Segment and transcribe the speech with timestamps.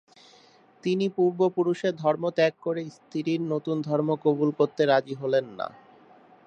[0.83, 5.67] তিনি পূর্বপুরুষের ধর্ম ত্যাগ করে স্ত্রীর নতুন ধর্ম কবুল করতে রাজী হলেন না।